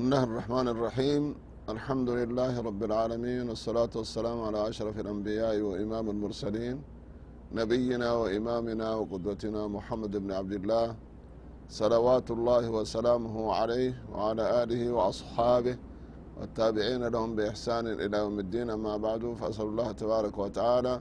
[0.00, 1.34] بسم الله الرحمن الرحيم
[1.68, 6.82] الحمد لله رب العالمين والصلاة والسلام على أشرف الأنبياء وإمام المرسلين
[7.52, 10.94] نبينا وإمامنا وقدوتنا محمد بن عبد الله
[11.68, 15.76] صلوات الله وسلامه عليه وعلى آله وأصحابه
[16.40, 21.00] والتابعين لهم بإحسان إلى يوم الدين أما بعد فأسأل الله تبارك وتعالى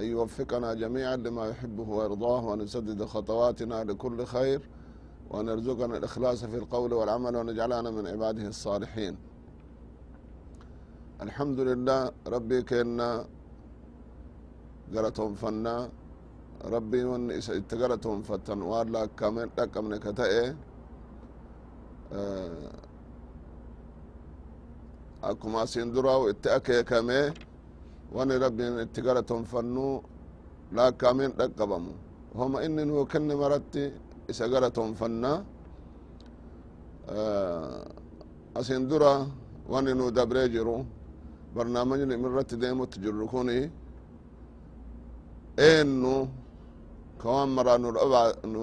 [0.00, 4.60] أن يوفقنا جميعا لما يحبه ويرضاه وأن يسدد خطواتنا لكل خير
[5.30, 9.14] وأن يرزقنا الإخلاص في القول والعمل وأن يجعلنا من عباده الصالحين.
[11.24, 12.00] الحمد لله
[12.34, 13.10] ربي كنا
[14.94, 15.76] قرتهم فنا.
[16.64, 20.32] ربي من اتقرتهم فتن وارلا كامل لكم كتئ
[22.12, 22.72] آه،
[25.30, 27.22] أكما سيندرا واتأكي كامي.
[28.14, 30.02] وأن ربي من اتقرتهم فنو
[30.76, 31.92] لا كامل لكبمو
[32.34, 33.86] هم إنن هو كن مرتي.
[34.28, 35.44] Isa galatonfanna
[38.54, 39.26] asin dura
[39.68, 40.84] wani nu dabree jiru
[41.54, 43.70] barnaamijni irratti deemutti jirru kuni
[45.56, 46.28] eennu
[47.20, 47.88] kawan maraa nu
[48.52, 48.62] nu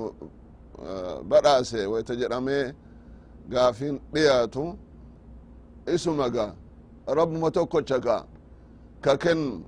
[1.29, 2.73] badhaase wayta jedhamee
[3.49, 4.63] gaafin dhiyaatu
[5.93, 6.45] isuma ga
[7.17, 7.97] rabbuma tokkocha
[9.01, 9.63] ka kennu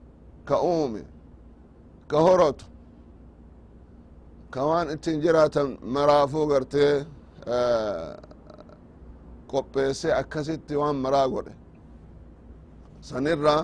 [0.46, 1.02] ka uume
[2.08, 2.66] ka horotu
[4.54, 6.94] ka waan ittin jiraatan maraafuu gartee
[9.52, 11.53] qopheesse akkasitti waan maraa godhe.
[13.08, 13.56] Sanirra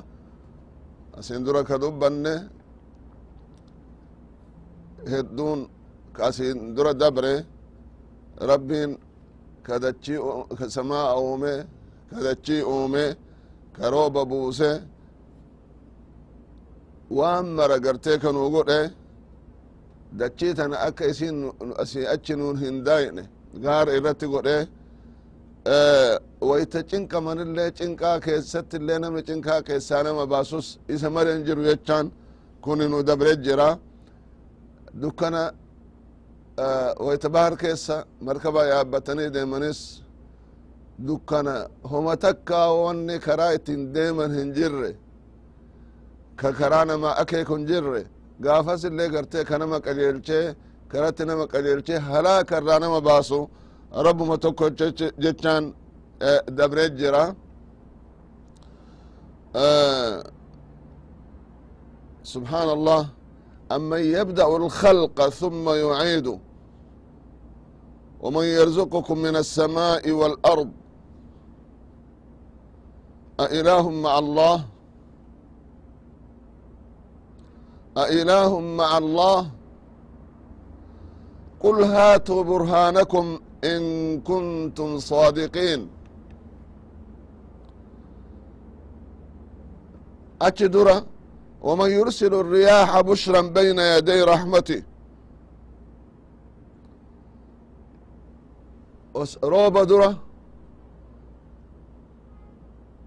[1.18, 2.34] asin dura ka dubbanne
[5.12, 5.60] hedduun
[6.28, 7.34] asin dura dabre
[8.50, 8.92] rabbiin
[9.66, 10.20] ka dachii
[10.60, 11.54] ka samaa uume
[12.10, 13.06] ka dachii uume
[13.76, 14.72] ka rooba buuse
[17.18, 18.80] waan mara gartee kanuu godhe
[20.18, 21.52] dachii tana akka isin
[22.14, 23.24] achi nuun hin daayne
[23.64, 24.68] gaara irratti godhe
[26.42, 30.78] wayta cinqamanillee cinqaa keessatti illee namni cinqaa keessaa nama baasus.
[30.88, 32.12] Isa malen jiru jechaan
[32.62, 33.70] kuni nu dabre jira.
[35.02, 35.44] Dukkana
[37.00, 39.80] wayta bahar keessa markaba yaabbatanii deemanis.
[41.08, 41.56] Dukkana
[41.92, 44.92] homa takkaa wanni karaa ittiin deeman hin jirre.
[46.36, 48.04] Ka karaa nama akeeku hin jirre
[48.45, 50.55] gaafas illee gartee ka nama qajeelchee
[50.91, 53.39] karatti nama qajeelchee halaaka irraa nama baasu
[54.07, 54.65] rabbuma tokko
[55.25, 55.65] jechaan
[56.59, 57.25] dabree jira
[62.35, 63.03] سبحان الله
[63.77, 66.39] أمن يبدأ الخلق ثم يعيده
[68.23, 70.71] ومن يرزقكم من السماء والأرض
[73.41, 74.57] أإله مع الله
[77.99, 79.51] أإله مع الله
[81.61, 83.83] قل هاتوا برهانكم إن
[84.21, 85.89] كنتم صادقين
[90.43, 91.07] أكدرة
[91.63, 94.83] ومن يرسل الرياح بشرا بين يدي رحمته
[99.43, 100.15] rooba dura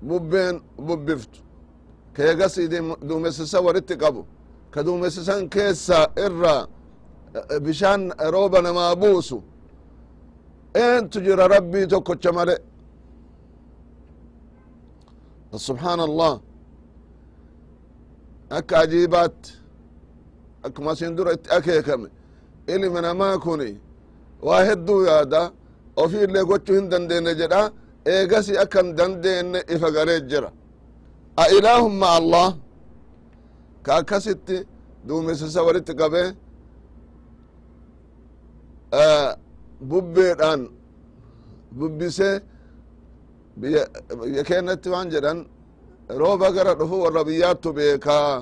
[0.01, 1.39] bubbeen bubbiftu
[2.15, 2.67] keegasi
[3.07, 4.25] duumessisa waritti qabu
[4.72, 6.56] ka duumessisan keessa irra
[7.64, 8.02] bishaan
[8.34, 9.38] rooba namaa buusu
[10.84, 12.54] eentu jira rabbii tokkocha male
[15.66, 16.34] subحaan allah
[18.58, 19.50] akka ajiibaatti
[20.66, 22.08] akkuma asin dura itti akeekame
[22.74, 23.70] ilmi namaa kuni
[24.46, 25.42] waa hedduu yaada.
[26.02, 27.60] Ofii illee gochuu hin dandeenye jedha
[28.12, 30.50] eegasi akka hin dandeenye ifa garee jira
[31.42, 32.48] a ilaahun ma allah.
[33.82, 34.56] Ka akkasitti
[35.08, 36.28] duumessisa walitti qabee
[39.90, 40.60] bubbeedhaan
[41.78, 42.34] bubbisee
[43.60, 43.84] biyya
[44.48, 45.38] keenyatti waan jedhan
[46.20, 48.34] rooba gara dhufu warra biyyaattu beekaa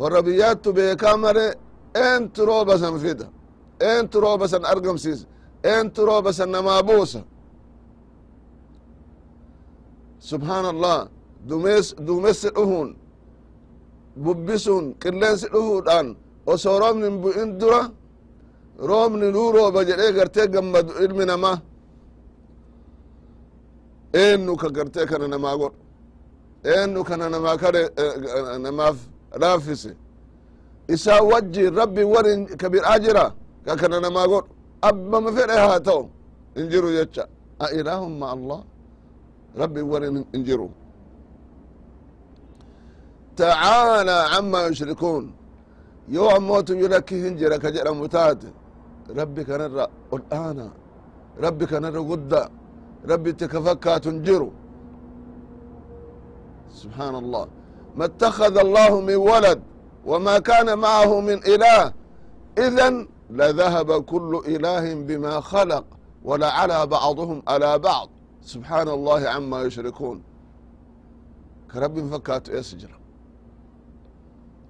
[0.00, 1.46] warra biyyaattu beekaa male
[2.06, 3.26] eentu rooba san fida
[3.90, 5.26] eentu rooba san argamsiisa
[5.72, 7.20] eentu rooba san namaa buusa
[10.30, 10.98] subحaan allah
[12.06, 12.88] duumessi dhufuun
[14.24, 16.16] bubbisuun qilleensi dhufuudhaan
[16.52, 17.82] osoo roobni hin bu'in dura
[18.88, 21.56] roobni nuu rooba jedhee gartee gammadu ilmi namaa
[24.22, 25.76] eennu ka gartee kana namaa godhu
[26.74, 27.82] eennu kana namaa kare
[28.66, 28.96] namaaf
[29.40, 29.92] laaffise
[30.94, 33.24] isaa wajjiin rabbi warin ka bidhaa jira
[33.66, 34.48] ka kana namaa godhu.
[34.82, 36.02] Abbama fedhe haa ta'u
[36.56, 37.24] hin jiru jecha.
[37.64, 38.60] A ilaahun ma allah
[39.60, 40.70] rabbi warin hin jiru
[43.39, 45.23] تعالى عما يشركون
[46.15, 48.41] يو أموت يلكي هنجرة كجرة متات
[49.19, 49.61] ربي كان
[50.13, 50.69] الآن
[51.45, 52.49] ربي كان قد
[53.07, 54.51] rabbitti ka fakkaatun jiru
[56.75, 57.47] سبحان الله
[57.95, 59.59] ما اتخذ الله من ولد
[60.05, 61.93] وما كان معه من إله
[62.57, 65.85] إذا لذهب كل إله بما خلق
[66.23, 68.09] ولعلى بعضهم على بعض
[68.41, 70.23] سبحان الله عما يشركون
[71.71, 72.98] كرب فكات يسجر ككنا نما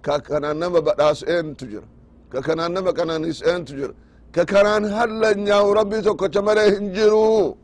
[0.02, 1.86] ka kananama badhaaseentu jira
[2.32, 3.22] kakanan nama kanan
[3.78, 3.94] jira
[4.34, 7.56] ka kanaan hallanyaa'u rabbii tokkocha malee hin jiru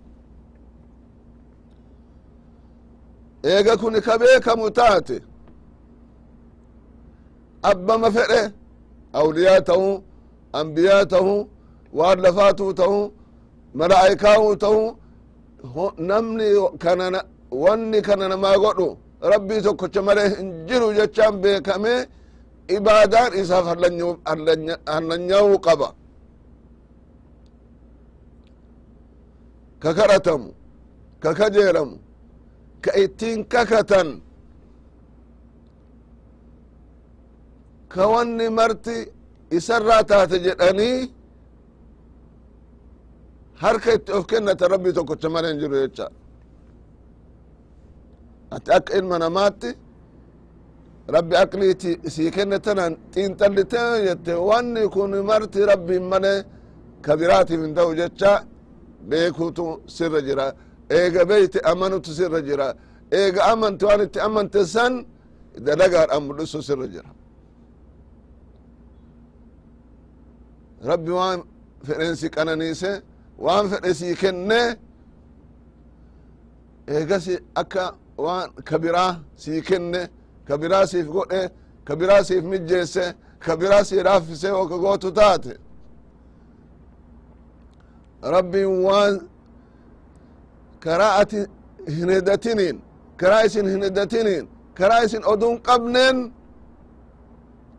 [3.52, 4.14] eega kun ka
[4.78, 5.16] taate
[7.70, 8.40] abbama fede
[9.20, 10.02] awliyaa tahu
[10.60, 11.34] ambiya tahu
[11.98, 12.98] waan lafaatuu ta'u
[13.80, 14.82] mala'ikaa'uu ta'u
[16.10, 16.48] namni
[16.78, 17.06] kana
[17.50, 18.88] wanni kanana magodu
[19.20, 21.94] godhu tokko tokkocha hinjiru jechan bekame
[22.76, 23.66] ibaadaan isaaf
[24.94, 25.88] hallanyaa'uu qaba.
[29.82, 30.50] Ka kadhatamu
[31.22, 31.96] ka kajeelamu
[32.84, 34.08] ka ittiin kakatan.
[37.92, 38.96] Ka wanni marti
[39.56, 40.98] isarraa taate jedhanii
[43.62, 46.06] harka itti of kennata rabbii tokkocha malee hin jiru jecha.
[48.54, 49.68] Ati akka ilma namaatti
[51.14, 56.38] rabbi aqliiti sii kenne tanan xiinxallite jette wanni kun marti rabbiin malee
[57.04, 58.32] ka biraatiif hin ta'u jecha
[59.10, 59.66] beekutu
[59.96, 60.46] sirra jira.
[60.98, 62.68] Eega beeyte amanutu sirra jira.
[63.18, 64.92] Eega amante waan itti amante san
[65.66, 67.10] dalagaadhaan mul'isu sirra jira.
[70.90, 71.38] Rabbi waan
[71.86, 72.92] fedhen si qananiise
[73.44, 74.60] waan fedhe sii kenne
[76.94, 77.84] eegasi akka
[78.24, 79.12] waan kabiraa
[79.42, 80.00] sii kenne
[80.48, 81.50] kabiraa siif godhe
[81.84, 85.58] kabiraa siif mijjeesse kabiraa sii raaffise oka gootu taate.
[88.22, 89.14] Rabbiin waan
[90.80, 91.36] karaa ati
[91.96, 92.82] hin hidatiniin
[93.16, 96.32] karaa isin hin hidatiniin karaa isin oduun qabneen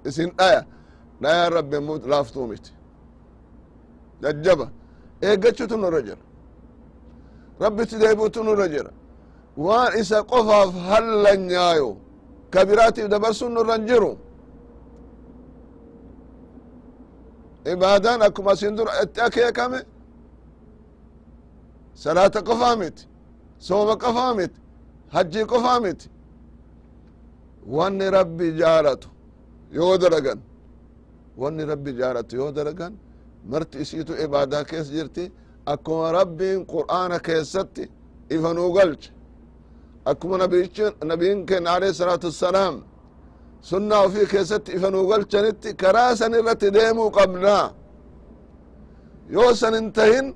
[0.06, 0.64] isin dhaya.
[1.22, 2.72] Dhayaan rabbi laaftuu miti.
[4.22, 4.70] Jajjaba.
[5.22, 6.24] Eeggachutu nurra jira.
[7.60, 8.92] Rabbitti deebi'utu nurra jira.
[9.58, 12.07] Waan isa qofaaf hallanyaayo ka
[12.52, 14.18] biraatiif dabarsun nurran jiru
[17.74, 19.80] ibaadaan akkuma asin dura itti akeekame
[21.94, 23.04] salaata qofaa miti
[23.68, 24.60] sooma qofaa miti
[25.16, 26.08] hajjii qofaa miti
[27.76, 29.08] wanni rabbi jaalatu
[29.78, 30.40] yoo dalagan
[31.38, 32.94] wanni rabbi jaalatu yoo dalagan
[33.52, 35.32] marti isiitu ibaadaa keessa jirti
[35.66, 37.84] akkuma rabbiin qur'aana keessatti
[38.36, 39.12] ifa nuu galche
[40.10, 40.36] akkuma
[41.12, 42.76] nabiin keenya alayhi salaatu wassalaam
[43.70, 47.66] sunnaa ofii keessatti ifa nuu galchanitti karaa san irratti deemuu qabnaa
[49.36, 50.28] yoo san hin tahin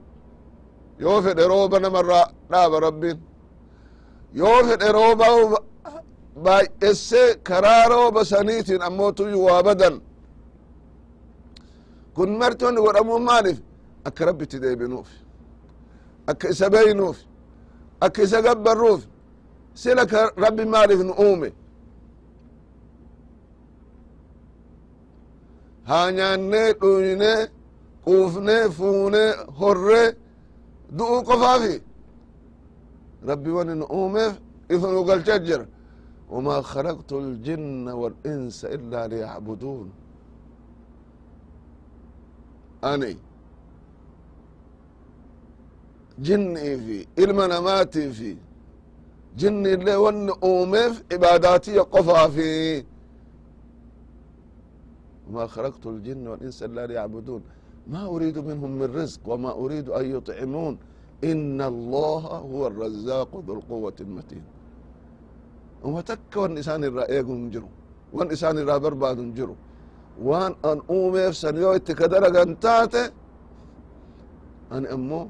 [1.03, 3.17] yoo fedhe rooba namarraa dhaaba rabbiin.
[4.39, 5.25] Yoo fedhe rooba
[6.45, 9.95] baay'essee karaa rooba saniitiin ammootuyyuu waa badan.
[12.15, 13.59] Kun marti wanni godhamuu maaliif?
[14.07, 15.09] Akka rabbitti deebinuuf.
[16.31, 17.17] Akka isa beeynuuf.
[18.05, 19.01] Akka isa gabbarruuf
[19.73, 21.49] sila ka rabbi maaliif nu uume
[25.89, 27.31] haa nyaannee dhuyne
[28.05, 29.23] quufne fuune
[29.59, 30.01] horre
[30.97, 31.75] du'uu qofaafi
[33.29, 34.33] rabbi wani nu uumeef
[34.73, 35.65] isunu galcha jira
[36.31, 39.89] wamaa khalaqtu اljinna waalinsa ilaa liyacbuduun
[42.91, 43.11] ani.
[46.25, 48.31] Jinniifi ilma namaatiifi
[49.37, 52.83] في ون أومف عباداتي قفا في.
[55.27, 57.41] وما خلقت الجن والإنس إلا ليعبدون.
[57.87, 60.77] ما أريد منهم من رزق وما أريد أن يطعمون.
[61.23, 64.43] إن الله هو الرزاق ذو القوة المتين.
[65.83, 67.69] وما تك وان إسان الرأيق جرو.
[68.13, 69.55] وان إسان الرأي برباد جرو.
[70.21, 73.05] وان أن أومف سنيو اتكدرق انتاتي
[74.71, 75.27] أن أمو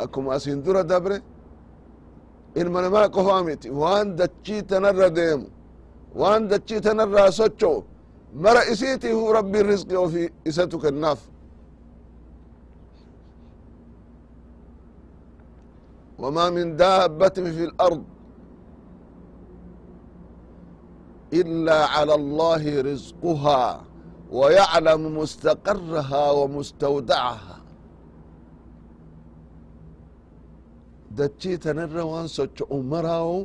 [0.00, 1.31] أكم أسين درة دبره.
[2.61, 5.47] ilma namaa qofaa miti waan dachii tanarra deemu
[6.21, 7.79] waan dachii tanarraa socho'u
[8.43, 11.19] mara isiitiifu rabbiin rizqi ofii isatu kennaaf
[16.19, 18.03] وما من دابة في الأرض
[21.33, 23.81] إلا على الله رزقها
[24.31, 27.57] ويعلم مستقرها ومستودعها
[31.17, 33.39] dachii tanirra waan socho'u maraawu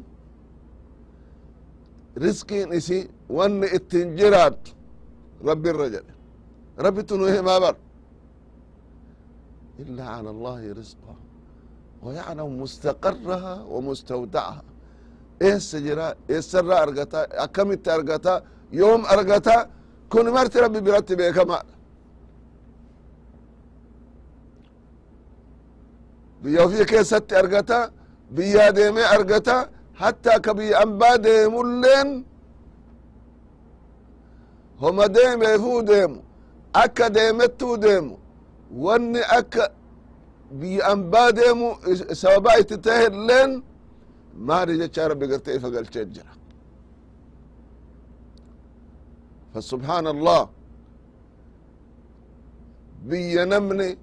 [2.24, 2.98] riskiin isi
[3.36, 4.70] wanni ittiin jiraattu
[5.48, 6.12] rabbi irra jedhe
[6.84, 7.76] rabbitu nu himaa bar
[9.82, 11.14] illaa cala allahi rizqa
[12.06, 14.62] ويعلم مستقرها ومستودعها
[15.48, 18.34] eessa jira eessarraa argata akkamitti argata
[18.80, 19.56] yoom argata
[20.12, 21.72] kun marti rabbi biratti beekamaadha
[26.43, 27.79] biyya ofii keessatti argata
[28.35, 29.55] biyyaa deemee argata
[30.01, 32.09] hattaa ka biyya ambaa deemulleen
[34.81, 36.19] homa deemeefuu deemu
[36.83, 38.15] akka deemettuu deemu
[38.85, 39.63] wanni akka
[40.59, 41.67] biyya ambaa deemu
[42.21, 43.51] sababa itti tahelleen
[44.47, 46.31] maali jecha rabbi garte ifa galchee jira?
[49.55, 50.49] Allah
[53.09, 53.97] biyya namni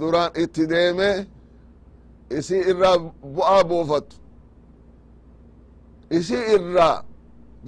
[0.00, 1.26] duraan itti deeme
[2.38, 2.96] isii irraa
[3.36, 4.16] bu'aa buufatu.
[6.18, 6.96] Isii irraa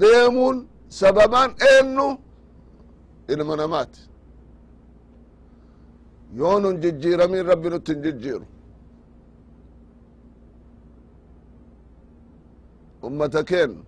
[0.01, 0.57] deemuun
[0.99, 2.07] sababaan eennu
[3.33, 4.01] ilma namaati.
[6.39, 8.47] Yoo nun jijjiiramin rabbi nutti hin jijjiiru.
[13.07, 13.83] Ummata keenna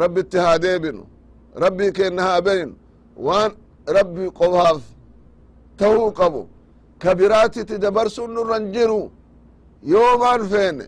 [0.00, 1.02] rabbitti haa deebinu.
[1.62, 2.74] Rabbii keenna haa beynu
[3.26, 3.52] waan
[3.96, 4.82] rabbi qofaaf
[5.78, 6.42] tahuu qabu
[7.02, 9.02] ka biraatiti dabarsun nurran jiru
[9.92, 10.86] yoo maan feene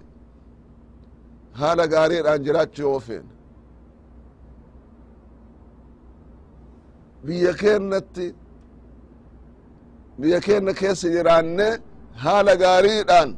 [1.61, 3.31] haala gaariidhaan jiraachuu yoo feene.
[7.27, 8.27] Biyya keennatti
[10.21, 11.69] biyya keenna keessa jiraanne
[12.25, 13.31] haala gaariidhaan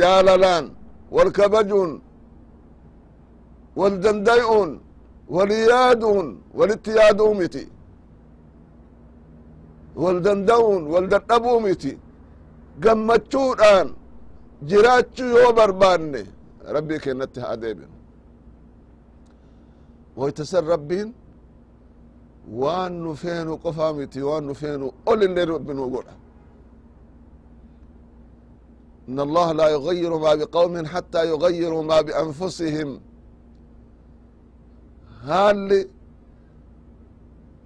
[0.00, 0.64] jaalalaan
[1.14, 1.92] wal kabajuun
[3.80, 4.70] wal danday'uun
[5.36, 6.26] wali yaaduun
[6.58, 7.32] walitti yaaduu
[10.01, 11.91] wal danda'uun wal dadhabuu miti
[12.83, 13.87] gammachuudhaan
[14.69, 16.21] jiraachuu yoo barbaanne
[16.75, 17.95] rabbii keenyatti haa deebinu
[20.19, 21.09] waytasan rabbiin
[22.61, 26.15] waan nu feenu qofaa miti waan nu feenu ol illee rabbi nu godha
[29.09, 32.89] إن الله لا يغير ما بقوم حتى يغيروا ما بأنفسهم
[35.27, 35.81] haalli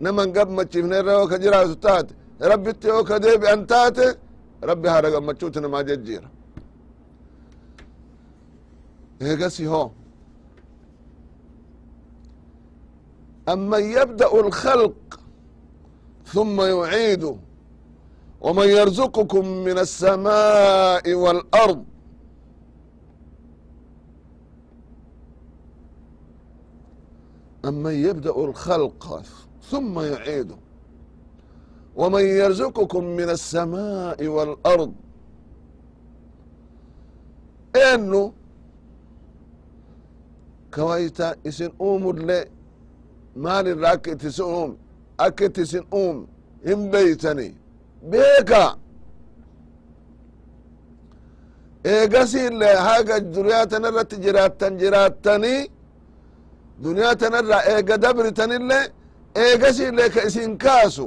[0.02, 2.14] naman gammachiifne irra yoo ka jiraatu taate
[2.52, 4.06] rabbitti yoo ka deebi'an taate
[4.70, 6.30] rabbi haadha gammachuuti namaa jejjiira
[9.28, 9.88] eegasi hoo
[13.54, 15.20] أمن يبدأ الخلق
[16.26, 17.36] ثم يعيده
[18.42, 21.84] ومن يرزقكم من السماء والأرض
[27.66, 29.24] أمن يبدأ الخلق
[29.72, 30.56] ثم يعيده
[31.96, 34.94] ومن يرزقكم من السماء والأرض
[37.94, 38.34] إنه
[40.74, 42.46] كويتا اسن أوم اللي
[43.36, 44.78] مال الراكت تسؤوم
[45.20, 46.28] أكت اسن أوم
[46.68, 47.50] هم بيتني
[48.12, 48.76] beeka
[51.86, 55.62] eegasiillee haga duniyaa tana irratti jiraattan jiraattanii
[56.84, 58.84] duniyaa tana irraa eega dabritanillee
[59.46, 61.06] eegasiillee ka isin kaasu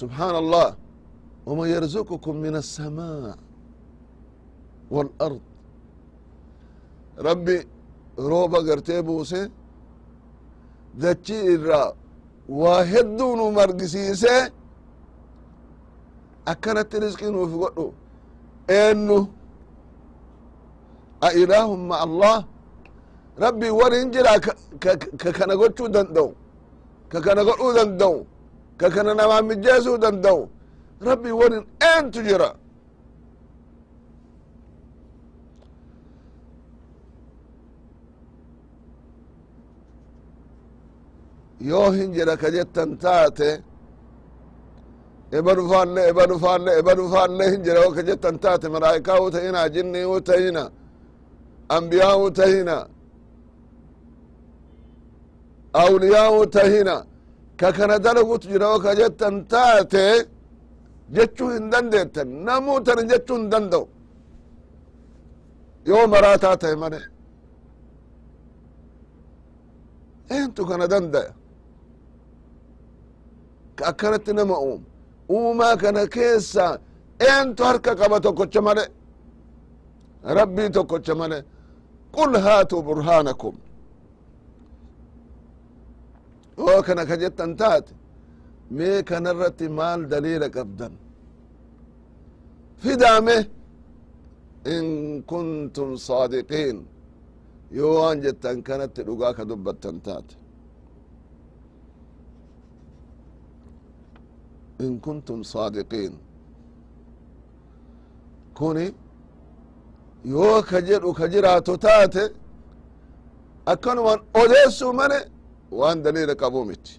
[0.00, 0.68] سبحان الله
[1.46, 3.36] ومن يرزقكم من السماء
[4.94, 5.40] والأرض
[7.28, 7.58] ربي
[8.18, 9.42] روبا قرتي بوسي
[11.00, 11.84] دتشي الرا
[12.48, 14.34] waa hedduu nu margisiise
[16.52, 17.86] akkanatti risqii nuuf godhu
[18.78, 19.18] eennu
[21.26, 22.36] a ilaahun ma allah
[23.44, 24.32] rabbii warin jira
[25.20, 25.88] ka kana gochuu
[27.78, 28.18] danda'u
[28.79, 30.41] ka kana namaa mijjeesuu danda'u
[31.07, 32.49] rabbii warin eentu jira.
[41.69, 43.49] Yoo hin jedha ka jettan taate
[45.37, 49.27] eba dhufaalle eba dhufaalle eba dhufaalle hin jedha yoo ka jettan taate malaa'ikaa u
[57.59, 60.05] ka kana dalagutu jira ka jettan taate
[61.15, 63.85] jechuu hin dandeettan namuu tana jechuu hin danda'u.
[65.89, 66.99] Yoo maraataa tahe male
[70.35, 71.31] eentu kana dandaya
[73.89, 74.85] akkanatti nama uumu.
[75.35, 76.65] Uumaa kana keessa
[77.29, 78.83] eentu harka qaba tokkocha male
[80.37, 81.37] rabbii tokkocha male
[82.15, 83.55] qul haatuu burhaanakum
[86.59, 87.85] هو كان كجت انتات
[88.71, 90.89] مي كان رت مال دليل قبدا
[92.81, 93.45] في دامه
[94.73, 94.85] ان
[95.31, 96.77] كنتم صادقين
[97.71, 100.27] يوان جت ان كانت لغاك دبت انتات
[104.81, 106.13] ان كنتم صادقين
[108.57, 108.87] كوني
[110.25, 112.25] يو كجر وكجرات تاتي
[113.67, 115.19] اكون من اوليسو مني
[115.78, 116.94] waan daliila qabuu miti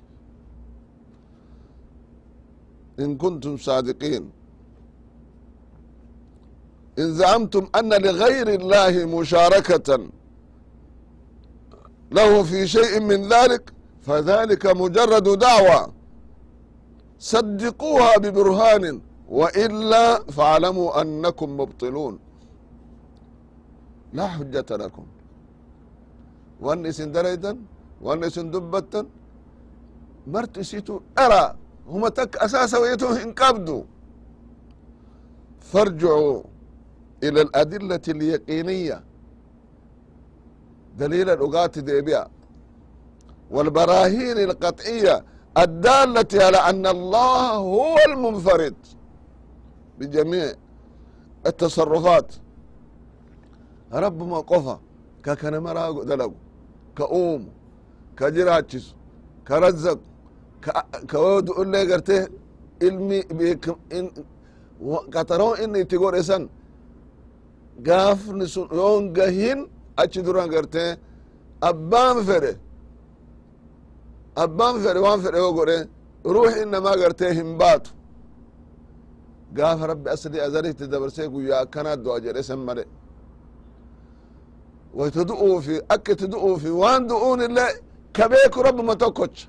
[3.04, 4.26] in kuntum saadiqiin
[7.02, 9.90] in زعمتم أن لغير الله مشاركة
[12.12, 13.64] له في شيء من ذلك
[14.08, 15.82] فذلك مجرد دعوة
[17.20, 19.02] صدقوها ببرهان
[19.40, 22.20] وإلا فاعلموا أنكم مبطلون
[24.14, 25.06] لا حجة لكم
[26.62, 27.52] وأن اسن دريدا
[28.02, 29.02] وأن اسن دبتا
[30.28, 31.56] مرت سيتو أرى
[31.88, 33.84] هم تك أساسا ويتو انقبضوا
[35.60, 36.42] فارجعوا
[37.24, 39.04] إلى الأدلة اليقينية
[40.98, 42.28] دليل الأقات ديبيا
[43.52, 45.26] والبراهين القطعية
[45.58, 48.76] الدالة على أن الله هو المنفرد
[50.00, 50.54] بجميع
[51.46, 52.34] التصرفات
[53.94, 54.80] رب ما قفا
[55.24, 56.34] ككن مراغ دلقو
[58.21, 58.93] ka jiraachisu
[59.47, 60.05] ka razzaqu
[61.11, 62.17] ka wadu'ullee garte
[62.87, 63.19] ilmi
[65.15, 66.43] qataroon inni itti godhesan
[67.89, 69.61] gaafni sun yoon gahin
[70.03, 70.85] achi duran garte
[71.71, 72.53] abbaan fede
[74.45, 75.79] abbaan fede waan fedhe yoo godhe
[76.35, 77.91] ruux innamaa gartee hin baatu.
[79.57, 82.85] Gaafa rabbi asli azaritti dabarse guyya akkana du'a jedhe sen male
[84.99, 87.73] wayta du'uufi akka itti du'uufi waan du'uun illee
[88.16, 89.48] ka beeku rabbuma tokkocha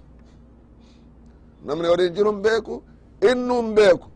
[1.67, 2.75] namni waliin jiru hin beeku
[3.31, 4.09] innu hin beeku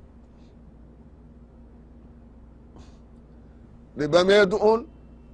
[3.99, 4.81] dhibamee du'uun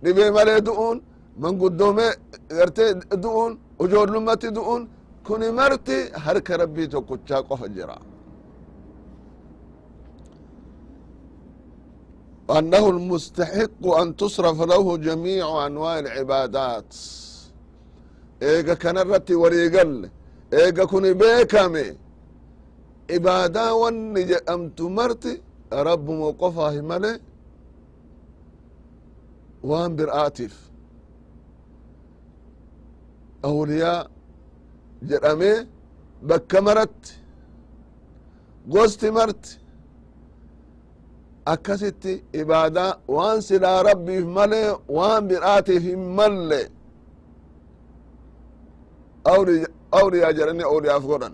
[0.04, 0.96] dhibee malee du'uun
[1.42, 2.12] manguddoomee
[2.58, 2.90] gartee
[3.24, 3.52] du'uun
[3.84, 4.82] ijoollumatti du'uun
[5.26, 7.98] kuni marti harka rabbii tokkochaa qofa jira
[12.58, 16.90] أنه المستحق أن تصرف له جميع أنواع العبادات
[18.49, 20.07] eega kana irratti wariigalle
[20.59, 21.85] eega kun beekame.
[23.15, 25.33] Ibaada wanni jedhamtu marti
[25.87, 27.11] rabbuma qofaahi male
[29.69, 30.55] waan bir'aatiif.
[33.47, 34.07] Awliyaa
[35.09, 35.51] jedhame
[36.29, 37.11] bakka maratti
[38.73, 39.51] gosti marti.
[41.53, 44.61] Akkasitti ibaada waan silaa rabbiif male
[44.97, 46.61] waan bir'aatiif hin malle
[49.23, 51.33] awliyaa jedhani awliyaaf godhan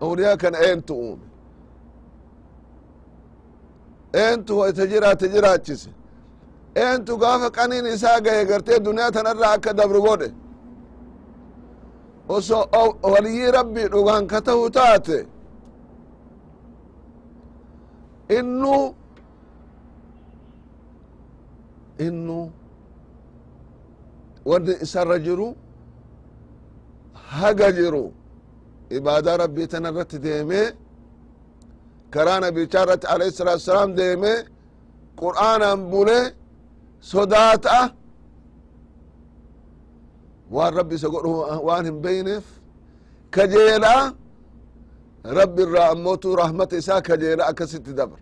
[0.00, 1.26] awliyaa kana eentu uume
[4.22, 5.90] eentu hoyte jiraate jiraachise
[6.84, 10.28] eentu gaafa qaniin isaa gahe gartee duniyaa tanarraa akka dabru godhe
[12.28, 12.58] oso
[13.12, 15.26] waliyii rabbii dhugaan ka tahu taate.
[18.38, 18.94] Innu
[22.06, 22.38] innu
[24.50, 25.48] wanni isarra jiru
[27.38, 28.04] haga jiru
[28.96, 30.66] ibaadaa rabbii tana irratti deemee
[32.14, 34.32] karaa nabichaa irratti alayhi salatu wasalaam deeme
[35.22, 36.18] qur'aanan bule
[37.12, 37.78] sodaata
[40.54, 41.32] waan rabbi isa godhu
[41.66, 42.44] waan hin beyneef
[43.36, 43.94] kajeela
[45.38, 48.20] rabbi irraa ammotu rahmata isaa kajeela akkasitti dabra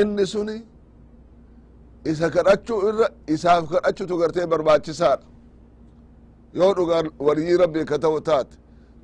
[0.00, 0.56] inni suni
[2.04, 5.24] isa kadhachuu irra isaaf kadhachutu gartee barbaachisaadha.
[6.54, 8.56] Yoo dhuga waliyii rabbii ka ta'u taate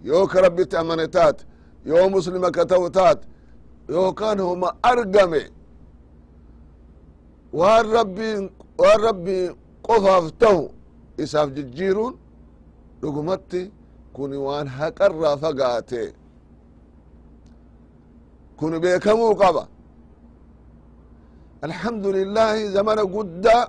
[0.05, 1.45] yoo ka rabbitti amane taate
[1.87, 3.27] yoo muslima ka ta'u taate
[3.89, 5.43] yookaan homa argame
[7.53, 9.51] waan rabbiin waan rabbii
[9.87, 10.71] qofaaf tahu
[11.19, 12.15] isaaf jijjiiruun
[13.01, 13.71] dhugumatti
[14.13, 16.13] kun waan haqarraa fagaate
[18.59, 19.69] kun beekamuu qaba
[21.63, 23.65] alhamdu lillahi zamana guddaa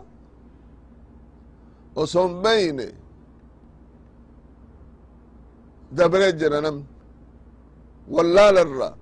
[1.96, 2.88] oson beyne
[5.98, 6.86] dabre jira namni
[8.16, 8.94] wallaalarraa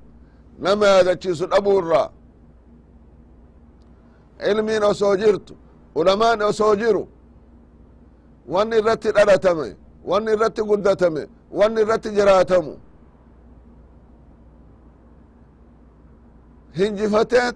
[0.60, 2.10] nama yaadachiisu dhabuu irraa
[4.52, 5.54] ilmiin osoo jirtu
[5.96, 7.04] ulamaan osoo jiru
[8.54, 9.68] wanni irratti dhalatame
[10.10, 11.28] wanni irratti guddatame.
[11.52, 12.74] Wanni irratti jiraatamu
[16.78, 17.56] hinjifateet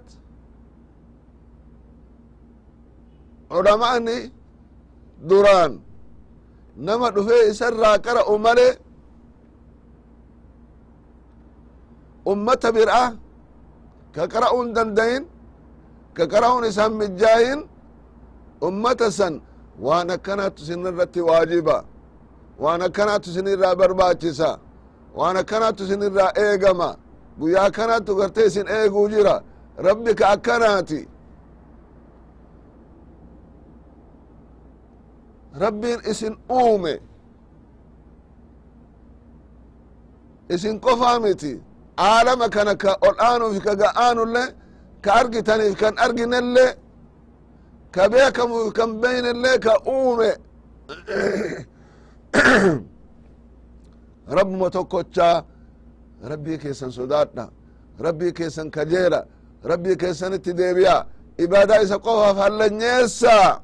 [3.57, 4.17] ulamaani
[5.29, 5.73] duraan.
[6.87, 8.67] Nama dhufee isarraa qara'u male
[12.31, 13.03] ummata bir'a
[14.15, 15.23] ka qara'uun dandayin
[16.17, 17.59] ka qara'uun isan mijjaayin
[18.67, 19.33] ummata san
[19.85, 21.77] waan akkanaatu isin irratti waajiba
[22.63, 24.49] waan akkanaatu isin irraa barbaachisa
[25.17, 26.89] waan akkanattu isin irraa eegama
[27.39, 29.35] guyyaa akkanattu gartee isin eeguu jira.
[29.87, 30.99] Rabbi ka akkanaati
[35.59, 37.01] rabbiin isin uume
[40.49, 41.61] isin qofaa miti
[41.97, 44.47] aalama kana ka ol aanuuf ka ga'aanullee
[45.01, 46.71] ka argitaniif kan arginellee
[47.91, 50.31] ka beekamuuf kan beynellee ka uume
[54.37, 55.43] rabbuma tokkochaa
[56.31, 57.45] rabbii keessan sodaadha
[57.99, 59.25] rabbii keessan kajeela
[59.63, 60.97] rabbii keessanitti deebi'a
[61.37, 63.61] ibaadaa isa qofaaf hallanyeessa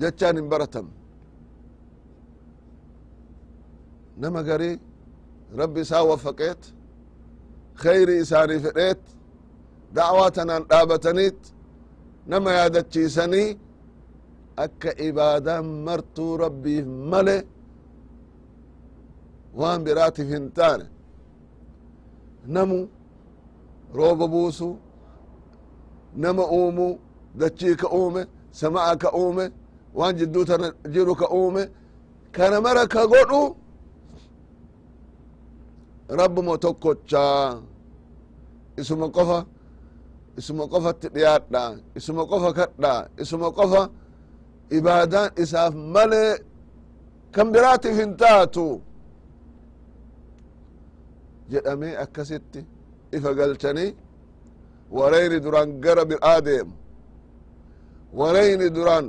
[0.00, 0.86] jechaan hin baratan
[4.22, 4.76] nama garii
[5.60, 6.62] rabbi isaa waffaqeet
[7.82, 9.02] kheyri isaanii fedheet
[9.96, 11.40] da'waa tanaan dhaabataniit
[12.32, 13.48] nama yaadachiisanii
[14.64, 17.36] akka ibaadaan martuu rabbiif male
[19.60, 20.86] waan biraatiif hin taane
[22.54, 22.78] namu
[23.98, 24.68] rooba buusu
[26.24, 26.88] nama uumu
[27.40, 28.22] dachii ka uume
[28.60, 29.44] sama'a ka uume
[29.98, 31.62] waan jidduu tana jiru ka uume
[32.36, 33.42] kana mara ka godhu
[36.18, 37.44] rabbuma tokkochaa
[38.80, 39.38] isuma qofa
[40.38, 41.62] isuma qofatti dhiyaadha
[41.98, 43.82] isuma qofa kadha isuma qofa
[44.78, 46.32] ibaadaan isaaf malee
[47.34, 48.66] kan biraatiif hin taatu
[51.52, 52.60] jedhamee akkasitti
[53.16, 53.90] ifa galchanii
[54.96, 56.72] wareyni duran gara bir'aa deemu
[58.20, 59.04] wareyni duran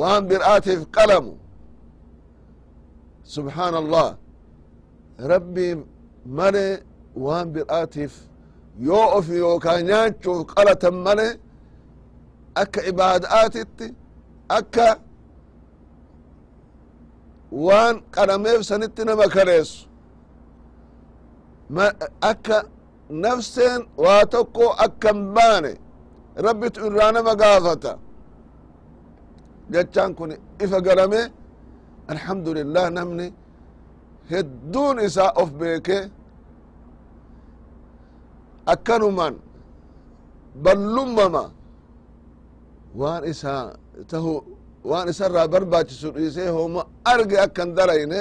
[0.00, 1.32] waan bir'aatiif qalamu.
[3.34, 4.08] Subxaan allah
[5.32, 5.74] rabbii
[6.38, 6.66] male
[7.24, 8.12] waan bir'aatiif
[8.88, 11.28] yoo ofi yookaa nyaachuuf qalatan male
[12.62, 13.86] akka ibaadaatitti
[14.58, 14.88] akka
[17.66, 19.78] waan qalameef sanitti nama kaleessu
[22.30, 22.56] akka
[23.24, 25.72] nafseen waa tokko akkan baane
[26.46, 27.92] rabbitu irraa nama gaafata
[29.74, 30.30] jechaan kun
[30.64, 31.20] ifa galame
[32.12, 33.26] alhamdulillah namni
[34.32, 35.98] hedduun isaa of beeke
[38.74, 39.34] akkanuman
[40.64, 41.44] ballummama
[43.00, 43.62] waan isaa
[44.12, 44.32] tahu
[44.90, 46.82] waan isarraa barbaachisu dhiisee homa
[47.12, 48.20] arge akkan dalayne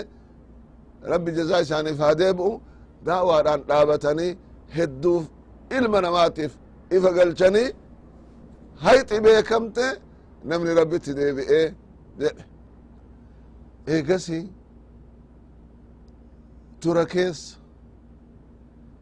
[1.11, 2.51] rabbi jazaa isaaniif haa deebi'u
[3.07, 4.31] daawaadhaan dhaabatanii
[4.77, 5.23] hedduuf
[5.77, 6.51] ilma namaatiif
[6.95, 7.67] ifa galchanii
[8.85, 9.85] hayxi beekamte
[10.49, 11.65] namni rabbitti deebi'ee
[12.19, 12.43] jedhe
[13.93, 14.39] eegasi
[16.81, 17.55] tura keessa.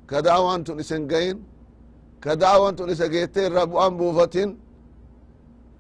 [0.10, 1.38] Ka daawaan tun isen gayin
[2.23, 4.49] ka daawaan tun isa geette irraa bu'aan buufatin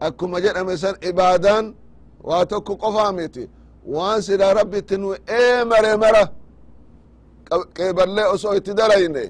[0.05, 1.65] akkuma jedhame san ibaadaan
[2.27, 3.43] waa tokko qofaa miti
[3.93, 5.07] waan silaa rabbitti nu
[5.39, 6.23] eemare mara
[7.75, 9.23] qeeballee osoo itti dalayne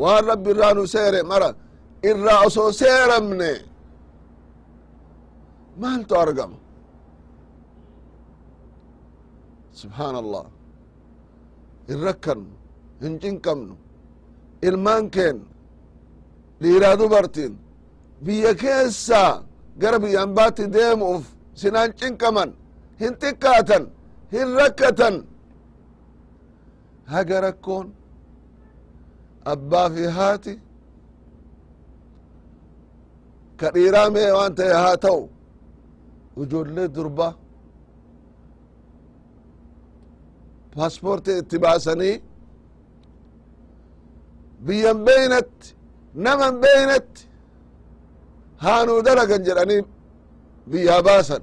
[0.00, 1.48] waan rabbi irraa nu seere mara
[2.10, 3.52] irraa osoo seeramne.
[5.82, 6.58] Maaltu argama
[9.80, 10.44] subxaan allah
[11.88, 12.52] hin rakkannu
[13.02, 13.74] hin cinqamnu
[14.68, 15.46] ilmaan keenna
[16.62, 17.52] dhiiraa dubartiin
[18.24, 19.32] biyya keessaa
[19.82, 21.24] gara biyyaan baatti deemuuf
[21.60, 22.50] sinaan cinqaman
[23.00, 23.82] hin xiqqaatan
[24.34, 25.14] hin rakkatan.
[27.12, 27.86] Haga rakkoon
[29.52, 30.52] abbaa fi haati
[33.62, 35.22] ka dhiiraa waan ta'e haa ta'u
[36.42, 37.32] ijoollee durbaa
[40.74, 42.16] paaspoortii itti baasanii
[44.66, 45.68] biyyan beeynatti
[46.24, 47.22] naman beeynatti
[48.64, 49.82] haanuu dalagan jedhanii
[50.70, 51.42] biyyaa baasan.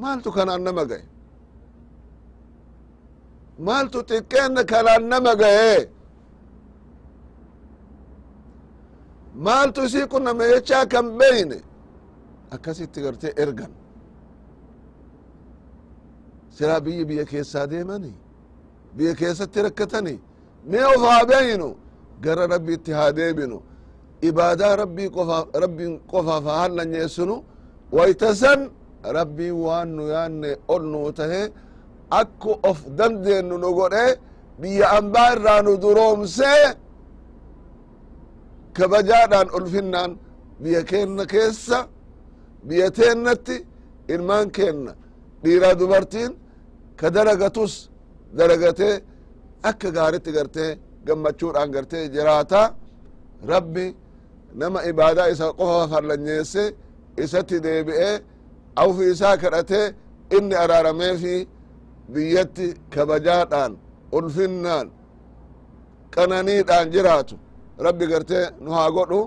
[0.00, 1.04] Maaltu kanaan nama gaye
[3.66, 5.74] maaltu xiqqeenna kanaan nama gaye
[9.44, 11.58] maaltu isii kun nama jechaa kan beeyne
[12.54, 13.72] akkasitti gartee ergan.
[16.56, 18.16] Silaa biyyi biyya keessaa deemanii
[18.96, 20.18] biyya keessatti rakkatanii
[20.70, 21.68] mee of haa beeynu
[22.24, 23.58] gara rabbiitti haa deebinu.
[24.28, 24.74] Ibaadaa
[25.62, 27.36] rabbiin qofaaf haa hallanyeessinu
[27.96, 28.60] wayta san
[29.16, 31.42] rabbiin waan nu yaanne ol nuu tahe
[32.20, 34.06] akku of dandeennu nu godhe
[34.60, 36.64] biyya ambaa irraa nu duroomsee
[38.76, 40.10] kabajaadhaan ulfinnaan
[40.62, 41.78] biyya keenna keessa
[42.68, 43.56] biyya teennatti
[44.14, 44.92] ilmaan keenna.
[45.44, 46.32] Dhiiraa dubartiin
[47.00, 47.72] ka dalagatus
[48.38, 48.94] dalagatee
[49.70, 50.70] akka gaaritti gartee
[51.06, 52.62] gammachuudhaan gartee jiraata.
[53.52, 53.86] Rabbi
[54.60, 56.64] nama ibaadaa isa qofaaf hallanyeesse
[57.24, 58.14] isatti deebi'ee
[58.82, 59.80] awfi isaa kadhate
[60.36, 61.34] inni araarameefi
[62.14, 63.72] biyyatti kabajaadhaan
[64.18, 64.86] ulfinnaan
[66.14, 67.34] qananiidhaan jiraatu
[67.86, 69.20] rabbi gartee nu haa godhu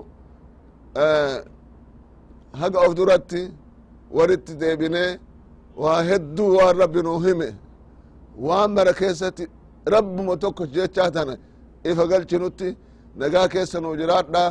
[2.60, 3.42] haga of duratti
[4.16, 5.10] waritti deebinee
[5.82, 7.48] waa hedduu waan rabbi nu hime.
[8.46, 9.44] Waan mara keessatti
[9.94, 11.34] rabbuma tokko jechaa tana
[11.90, 12.68] ifa galchinutti
[13.20, 14.42] nagaa keessa nu jiraadha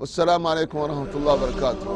[0.00, 1.86] wassalaamu alaikum warahmatullahi wabarakaatu